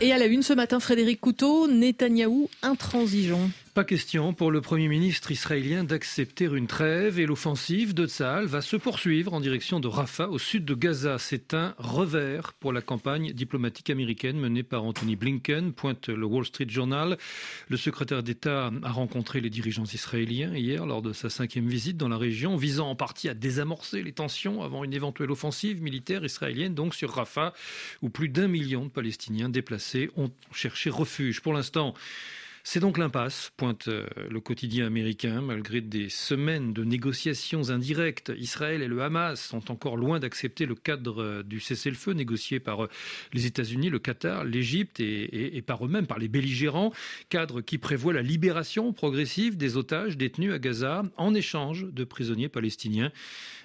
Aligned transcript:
Et 0.00 0.12
à 0.12 0.18
la 0.18 0.26
une 0.26 0.42
ce 0.44 0.52
matin, 0.52 0.78
Frédéric 0.78 1.20
Couteau, 1.20 1.66
Netanyahou 1.66 2.48
intransigeant. 2.62 3.50
Pas 3.78 3.84
question 3.84 4.34
pour 4.34 4.50
le 4.50 4.60
Premier 4.60 4.88
ministre 4.88 5.30
israélien 5.30 5.84
d'accepter 5.84 6.46
une 6.46 6.66
trêve 6.66 7.20
et 7.20 7.26
l'offensive 7.26 7.94
de 7.94 8.08
Tsahal 8.08 8.46
va 8.46 8.60
se 8.60 8.74
poursuivre 8.74 9.32
en 9.32 9.40
direction 9.40 9.78
de 9.78 9.86
Rafah 9.86 10.28
au 10.30 10.38
sud 10.40 10.64
de 10.64 10.74
Gaza. 10.74 11.16
C'est 11.20 11.54
un 11.54 11.76
revers 11.78 12.54
pour 12.54 12.72
la 12.72 12.82
campagne 12.82 13.32
diplomatique 13.32 13.88
américaine 13.90 14.36
menée 14.36 14.64
par 14.64 14.82
Anthony 14.82 15.14
Blinken, 15.14 15.72
pointe 15.72 16.08
le 16.08 16.26
Wall 16.26 16.44
Street 16.44 16.66
Journal. 16.68 17.18
Le 17.68 17.76
secrétaire 17.76 18.24
d'État 18.24 18.72
a 18.82 18.90
rencontré 18.90 19.40
les 19.40 19.48
dirigeants 19.48 19.84
israéliens 19.84 20.56
hier 20.56 20.84
lors 20.84 21.00
de 21.00 21.12
sa 21.12 21.30
cinquième 21.30 21.68
visite 21.68 21.96
dans 21.96 22.08
la 22.08 22.18
région, 22.18 22.56
visant 22.56 22.90
en 22.90 22.96
partie 22.96 23.28
à 23.28 23.34
désamorcer 23.34 24.02
les 24.02 24.10
tensions 24.10 24.64
avant 24.64 24.82
une 24.82 24.92
éventuelle 24.92 25.30
offensive 25.30 25.80
militaire 25.84 26.24
israélienne 26.24 26.74
donc 26.74 26.96
sur 26.96 27.12
Rafah, 27.12 27.52
où 28.02 28.08
plus 28.08 28.28
d'un 28.28 28.48
million 28.48 28.86
de 28.86 28.90
Palestiniens 28.90 29.48
déplacés 29.48 30.10
ont 30.16 30.32
cherché 30.50 30.90
refuge. 30.90 31.42
Pour 31.42 31.52
l'instant, 31.52 31.94
c'est 32.70 32.80
donc 32.80 32.98
l'impasse, 32.98 33.50
pointe 33.56 33.88
euh, 33.88 34.04
le 34.28 34.40
quotidien 34.40 34.86
américain, 34.86 35.40
malgré 35.40 35.80
des 35.80 36.10
semaines 36.10 36.74
de 36.74 36.84
négociations 36.84 37.70
indirectes. 37.70 38.30
Israël 38.36 38.82
et 38.82 38.88
le 38.88 39.00
Hamas 39.02 39.40
sont 39.40 39.70
encore 39.70 39.96
loin 39.96 40.20
d'accepter 40.20 40.66
le 40.66 40.74
cadre 40.74 41.22
euh, 41.22 41.42
du 41.42 41.60
cessez-le-feu 41.60 42.12
négocié 42.12 42.60
par 42.60 42.84
euh, 42.84 42.90
les 43.32 43.46
États-Unis, 43.46 43.88
le 43.88 43.98
Qatar, 43.98 44.44
l'Égypte 44.44 45.00
et, 45.00 45.62
par 45.66 45.82
eux-mêmes, 45.82 46.06
par 46.06 46.18
les 46.18 46.28
belligérants. 46.28 46.92
Cadre 47.30 47.62
qui 47.62 47.78
prévoit 47.78 48.12
la 48.12 48.20
libération 48.20 48.92
progressive 48.92 49.56
des 49.56 49.78
otages 49.78 50.18
détenus 50.18 50.52
à 50.52 50.58
Gaza 50.58 51.04
en 51.16 51.32
échange 51.32 51.86
de 51.90 52.04
prisonniers 52.04 52.50
palestiniens, 52.50 53.12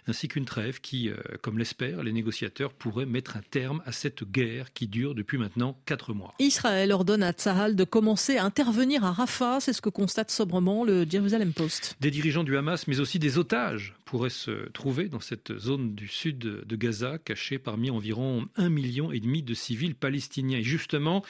ainsi 0.07 0.29
qu'une 0.29 0.45
trêve 0.45 0.79
qui, 0.79 1.09
comme 1.41 1.57
l'espèrent 1.57 2.03
les 2.03 2.13
négociateurs, 2.13 2.73
pourrait 2.73 3.05
mettre 3.05 3.35
un 3.35 3.41
terme 3.41 3.81
à 3.85 3.91
cette 3.91 4.23
guerre 4.23 4.71
qui 4.73 4.87
dure 4.87 5.13
depuis 5.13 5.37
maintenant 5.37 5.77
quatre 5.85 6.13
mois. 6.13 6.33
Israël 6.39 6.91
ordonne 6.91 7.23
à 7.23 7.31
Tsahal 7.31 7.75
de 7.75 7.83
commencer 7.83 8.37
à 8.37 8.45
intervenir 8.45 8.92
à 9.01 9.11
Rafah, 9.11 9.59
c'est 9.59 9.73
ce 9.73 9.81
que 9.81 9.89
constate 9.89 10.29
sobrement 10.29 10.83
le 10.83 11.05
Jerusalem 11.09 11.53
Post. 11.53 11.95
Des 11.99 12.11
dirigeants 12.11 12.43
du 12.43 12.57
Hamas, 12.57 12.87
mais 12.87 12.99
aussi 12.99 13.17
des 13.17 13.37
otages 13.37 13.95
pourraient 14.13 14.29
se 14.29 14.69
trouver 14.69 15.09
dans 15.09 15.19
cette 15.19 15.57
zone 15.57 15.95
du 15.95 16.07
sud 16.07 16.37
de 16.37 16.75
Gaza, 16.75 17.17
cachée 17.17 17.57
parmi 17.57 17.89
environ 17.89 18.47
un 18.57 18.69
million 18.69 19.11
et 19.11 19.19
demi 19.19 19.41
de 19.41 19.55
civils 19.55 19.95
palestiniens. 19.95 20.59
Et 20.59 20.63
justement, 20.63 21.23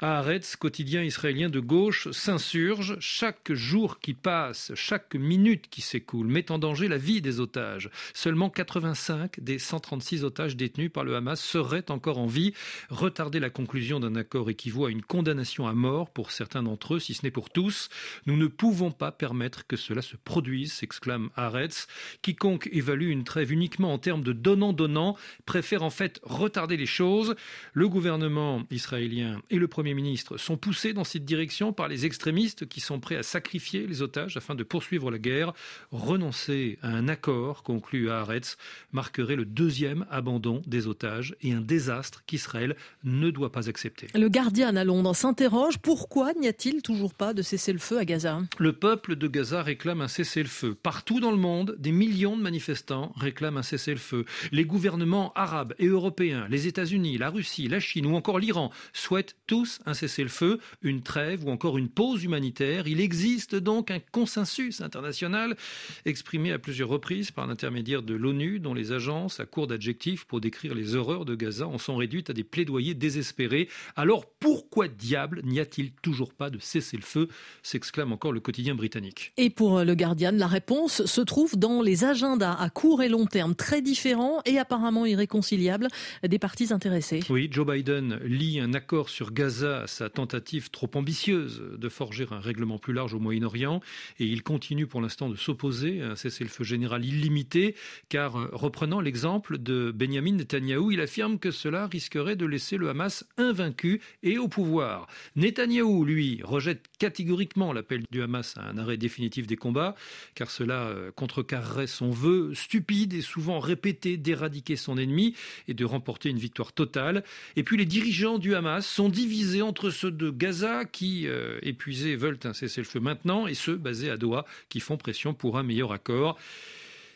Haaretz, 0.00 0.54
quotidien 0.54 1.02
israélien 1.02 1.48
de 1.48 1.58
gauche, 1.58 2.08
s'insurge. 2.12 2.96
Chaque 3.00 3.52
jour 3.52 3.98
qui 3.98 4.14
passe, 4.14 4.70
chaque 4.76 5.16
minute 5.16 5.68
qui 5.68 5.80
s'écoule 5.80 6.28
met 6.28 6.52
en 6.52 6.58
danger 6.58 6.86
la 6.86 6.98
vie 6.98 7.20
des 7.20 7.40
otages. 7.40 7.90
Seulement 8.14 8.50
85 8.50 9.40
des 9.40 9.58
136 9.58 10.22
otages 10.22 10.54
détenus 10.54 10.92
par 10.92 11.02
le 11.02 11.16
Hamas 11.16 11.40
seraient 11.40 11.90
encore 11.90 12.18
en 12.18 12.26
vie. 12.26 12.52
Retarder 12.88 13.40
la 13.40 13.50
conclusion 13.50 13.98
d'un 13.98 14.14
accord 14.14 14.48
équivaut 14.48 14.86
à 14.86 14.90
une 14.92 15.02
condamnation 15.02 15.66
à 15.66 15.72
mort 15.72 16.10
pour 16.10 16.30
certains 16.30 16.62
d'entre 16.62 16.94
eux 16.94 16.97
si 16.98 17.14
ce 17.14 17.24
n'est 17.24 17.30
pour 17.30 17.50
tous. 17.50 17.88
Nous 18.26 18.36
ne 18.36 18.46
pouvons 18.46 18.90
pas 18.90 19.12
permettre 19.12 19.66
que 19.66 19.76
cela 19.76 20.02
se 20.02 20.16
produise, 20.16 20.72
s'exclame 20.72 21.30
Haaretz. 21.36 21.86
Quiconque 22.22 22.68
évalue 22.72 23.10
une 23.10 23.24
trêve 23.24 23.52
uniquement 23.52 23.92
en 23.92 23.98
termes 23.98 24.22
de 24.22 24.32
donnant-donnant 24.32 25.16
préfère 25.46 25.82
en 25.82 25.90
fait 25.90 26.20
retarder 26.22 26.76
les 26.76 26.86
choses. 26.86 27.34
Le 27.72 27.88
gouvernement 27.88 28.62
israélien 28.70 29.40
et 29.50 29.58
le 29.58 29.68
Premier 29.68 29.94
ministre 29.94 30.36
sont 30.36 30.56
poussés 30.56 30.92
dans 30.92 31.04
cette 31.04 31.24
direction 31.24 31.72
par 31.72 31.88
les 31.88 32.06
extrémistes 32.06 32.68
qui 32.68 32.80
sont 32.80 33.00
prêts 33.00 33.16
à 33.16 33.22
sacrifier 33.22 33.86
les 33.86 34.02
otages 34.02 34.36
afin 34.36 34.54
de 34.54 34.62
poursuivre 34.62 35.10
la 35.10 35.18
guerre. 35.18 35.52
Renoncer 35.90 36.78
à 36.82 36.88
un 36.88 37.08
accord 37.08 37.62
conclu 37.62 38.10
à 38.10 38.20
Haaretz 38.20 38.56
marquerait 38.92 39.36
le 39.36 39.44
deuxième 39.44 40.06
abandon 40.10 40.62
des 40.66 40.86
otages 40.86 41.34
et 41.42 41.52
un 41.52 41.60
désastre 41.60 42.22
qu'Israël 42.26 42.76
ne 43.04 43.30
doit 43.30 43.52
pas 43.52 43.68
accepter. 43.68 44.08
Le 44.14 44.28
Guardian 44.28 44.76
à 44.76 44.84
Londres 44.84 45.14
s'interroge 45.14 45.78
pourquoi 45.78 46.32
n'y 46.34 46.48
a-t-il 46.48 46.82
toujours 46.88 47.12
pas 47.12 47.34
de 47.34 47.42
cessez-le-feu 47.42 47.98
à 47.98 48.06
Gaza. 48.06 48.40
Le 48.58 48.72
peuple 48.72 49.14
de 49.14 49.28
Gaza 49.28 49.62
réclame 49.62 50.00
un 50.00 50.08
cessez-le-feu. 50.08 50.74
Partout 50.74 51.20
dans 51.20 51.30
le 51.30 51.36
monde, 51.36 51.76
des 51.78 51.92
millions 51.92 52.34
de 52.34 52.40
manifestants 52.40 53.12
réclament 53.14 53.58
un 53.58 53.62
cessez-le-feu. 53.62 54.24
Les 54.52 54.64
gouvernements 54.64 55.30
arabes 55.34 55.74
et 55.78 55.84
européens, 55.84 56.46
les 56.48 56.66
États-Unis, 56.66 57.18
la 57.18 57.28
Russie, 57.28 57.68
la 57.68 57.78
Chine 57.78 58.06
ou 58.06 58.16
encore 58.16 58.38
l'Iran 58.38 58.72
souhaitent 58.94 59.36
tous 59.46 59.80
un 59.84 59.92
cessez-le-feu, 59.92 60.60
une 60.80 61.02
trêve 61.02 61.44
ou 61.44 61.50
encore 61.50 61.76
une 61.76 61.90
pause 61.90 62.24
humanitaire. 62.24 62.88
Il 62.88 63.02
existe 63.02 63.54
donc 63.54 63.90
un 63.90 64.00
consensus 64.00 64.80
international 64.80 65.58
exprimé 66.06 66.52
à 66.52 66.58
plusieurs 66.58 66.88
reprises 66.88 67.32
par 67.32 67.46
l'intermédiaire 67.46 68.02
de 68.02 68.14
l'ONU, 68.14 68.60
dont 68.60 68.72
les 68.72 68.92
agences, 68.92 69.40
à 69.40 69.44
court 69.44 69.66
d'adjectifs 69.66 70.24
pour 70.24 70.40
décrire 70.40 70.74
les 70.74 70.94
horreurs 70.94 71.26
de 71.26 71.34
Gaza, 71.34 71.68
en 71.68 71.76
sont 71.76 71.96
réduites 71.96 72.30
à 72.30 72.32
des 72.32 72.44
plaidoyers 72.44 72.94
désespérés. 72.94 73.68
Alors 73.94 74.24
pourquoi 74.24 74.88
diable 74.88 75.42
n'y 75.44 75.60
a-t-il 75.60 75.92
toujours 75.92 76.32
pas 76.32 76.48
de 76.48 76.58
cessez 76.58 76.77
c'est 76.80 76.96
le 76.96 77.02
feu, 77.02 77.28
s'exclame 77.62 78.12
encore 78.12 78.32
le 78.32 78.40
quotidien 78.40 78.74
britannique. 78.74 79.32
Et 79.36 79.50
pour 79.50 79.84
le 79.84 79.94
Guardian, 79.94 80.32
la 80.32 80.46
réponse 80.46 81.04
se 81.04 81.20
trouve 81.20 81.56
dans 81.56 81.82
les 81.82 82.04
agendas 82.04 82.54
à 82.54 82.70
court 82.70 83.02
et 83.02 83.08
long 83.08 83.26
terme 83.26 83.54
très 83.54 83.82
différents 83.82 84.40
et 84.44 84.58
apparemment 84.58 85.06
irréconciliables 85.06 85.88
des 86.26 86.38
parties 86.38 86.72
intéressées. 86.72 87.20
Oui, 87.30 87.48
Joe 87.50 87.66
Biden 87.66 88.18
lie 88.24 88.60
un 88.60 88.74
accord 88.74 89.08
sur 89.08 89.32
Gaza 89.32 89.82
à 89.82 89.86
sa 89.86 90.08
tentative 90.08 90.70
trop 90.70 90.90
ambitieuse 90.94 91.62
de 91.76 91.88
forger 91.88 92.26
un 92.30 92.40
règlement 92.40 92.78
plus 92.78 92.92
large 92.92 93.14
au 93.14 93.18
Moyen-Orient 93.18 93.80
et 94.18 94.24
il 94.24 94.42
continue 94.42 94.86
pour 94.86 95.00
l'instant 95.00 95.28
de 95.28 95.36
s'opposer 95.36 96.02
à 96.02 96.10
un 96.10 96.16
cessez-le-feu 96.16 96.64
général 96.64 97.04
illimité 97.04 97.74
car 98.08 98.50
reprenant 98.52 99.00
l'exemple 99.00 99.58
de 99.58 99.92
Benjamin 99.94 100.32
Netanyahou, 100.32 100.90
il 100.92 101.00
affirme 101.00 101.38
que 101.38 101.50
cela 101.50 101.86
risquerait 101.86 102.36
de 102.36 102.46
laisser 102.46 102.76
le 102.76 102.88
Hamas 102.88 103.24
invaincu 103.36 104.00
et 104.22 104.38
au 104.38 104.48
pouvoir. 104.48 105.06
Netanyahou, 105.36 106.04
lui, 106.04 106.40
rejette 106.42 106.67
catégoriquement 106.98 107.72
l'appel 107.72 108.04
du 108.10 108.22
Hamas 108.22 108.56
à 108.56 108.62
un 108.62 108.78
arrêt 108.78 108.96
définitif 108.96 109.46
des 109.46 109.56
combats, 109.56 109.94
car 110.34 110.50
cela 110.50 110.88
euh, 110.88 111.10
contrecarrerait 111.12 111.86
son 111.86 112.10
vœu 112.10 112.52
stupide 112.54 113.14
et 113.14 113.22
souvent 113.22 113.58
répété 113.58 114.16
d'éradiquer 114.16 114.76
son 114.76 114.98
ennemi 114.98 115.34
et 115.66 115.74
de 115.74 115.84
remporter 115.84 116.30
une 116.30 116.38
victoire 116.38 116.72
totale. 116.72 117.24
Et 117.56 117.62
puis 117.62 117.76
les 117.76 117.86
dirigeants 117.86 118.38
du 118.38 118.54
Hamas 118.54 118.86
sont 118.86 119.08
divisés 119.08 119.62
entre 119.62 119.90
ceux 119.90 120.10
de 120.10 120.30
Gaza 120.30 120.84
qui, 120.84 121.26
euh, 121.26 121.58
épuisés, 121.62 122.16
veulent 122.16 122.38
un 122.44 122.52
cessez-le-feu 122.52 123.00
maintenant 123.00 123.46
et 123.46 123.54
ceux 123.54 123.76
basés 123.76 124.10
à 124.10 124.16
Doha 124.16 124.44
qui 124.68 124.80
font 124.80 124.96
pression 124.96 125.34
pour 125.34 125.58
un 125.58 125.62
meilleur 125.62 125.92
accord. 125.92 126.38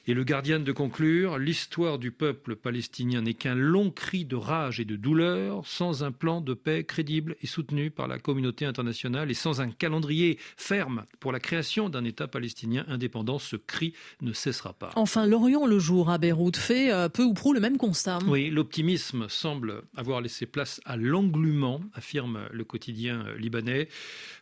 Et 0.08 0.14
le 0.14 0.24
gardien 0.24 0.58
de 0.58 0.72
conclure, 0.72 1.38
l'histoire 1.38 1.96
du 1.96 2.10
peuple 2.10 2.56
palestinien 2.56 3.22
n'est 3.22 3.34
qu'un 3.34 3.54
long 3.54 3.92
cri 3.92 4.24
de 4.24 4.34
rage 4.34 4.80
et 4.80 4.84
de 4.84 4.96
douleur, 4.96 5.64
sans 5.64 6.02
un 6.02 6.10
plan 6.10 6.40
de 6.40 6.54
paix 6.54 6.82
crédible 6.82 7.36
et 7.40 7.46
soutenu 7.46 7.92
par 7.92 8.08
la 8.08 8.18
communauté 8.18 8.64
internationale 8.64 9.30
et 9.30 9.34
sans 9.34 9.60
un 9.60 9.70
calendrier 9.70 10.40
ferme 10.56 11.04
pour 11.20 11.30
la 11.30 11.38
création 11.38 11.88
d'un 11.88 12.04
État 12.04 12.26
palestinien 12.26 12.84
indépendant. 12.88 13.38
Ce 13.38 13.54
cri 13.54 13.92
ne 14.22 14.32
cessera 14.32 14.72
pas. 14.72 14.90
Enfin, 14.96 15.24
l'Orient 15.24 15.66
le 15.66 15.78
jour 15.78 16.10
à 16.10 16.18
Beyrouth 16.18 16.56
fait 16.56 16.92
euh, 16.92 17.08
peu 17.08 17.22
ou 17.22 17.32
prou 17.32 17.52
le 17.52 17.60
même 17.60 17.76
constat. 17.76 18.18
Oui, 18.26 18.50
l'optimisme 18.50 19.28
semble 19.28 19.84
avoir 19.96 20.20
laissé 20.20 20.46
place 20.46 20.80
à 20.84 20.96
l'englument, 20.96 21.80
affirme 21.94 22.40
le 22.50 22.64
quotidien 22.64 23.24
libanais. 23.38 23.86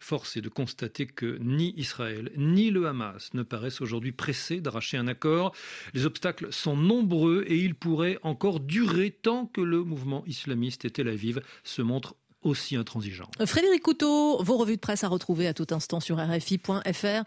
Force 0.00 0.38
est 0.38 0.40
de 0.40 0.48
constater 0.48 1.06
que 1.06 1.36
ni 1.42 1.74
Israël 1.76 2.30
ni 2.36 2.70
le 2.70 2.86
Hamas 2.86 3.34
ne 3.34 3.42
paraissent 3.42 3.82
aujourd'hui 3.82 4.12
pressés 4.12 4.62
d'arracher 4.62 4.96
un 4.96 5.06
accord. 5.06 5.49
Les 5.94 6.06
obstacles 6.06 6.52
sont 6.52 6.76
nombreux 6.76 7.44
et 7.46 7.56
ils 7.56 7.74
pourraient 7.74 8.18
encore 8.22 8.60
durer 8.60 9.10
tant 9.10 9.46
que 9.46 9.60
le 9.60 9.82
mouvement 9.84 10.24
islamiste 10.26 10.84
et 10.84 10.90
Tel 10.90 11.08
Aviv 11.08 11.40
se 11.64 11.82
montrent 11.82 12.14
aussi 12.42 12.76
intransigeants. 12.76 13.30
Frédéric 13.44 13.82
Couteau, 13.82 14.42
vos 14.42 14.56
revues 14.56 14.76
de 14.76 14.80
presse 14.80 15.04
à 15.04 15.08
retrouver 15.08 15.46
à 15.46 15.54
tout 15.54 15.66
instant 15.70 16.00
sur 16.00 16.16
RFI.fr 16.16 17.24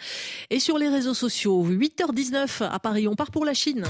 et 0.50 0.60
sur 0.60 0.78
les 0.78 0.90
réseaux 0.90 1.14
sociaux. 1.14 1.66
8h19 1.66 2.64
à 2.64 2.80
Paris, 2.80 3.08
on 3.08 3.16
part 3.16 3.32
pour 3.32 3.46
la 3.46 3.54
Chine. 3.54 3.84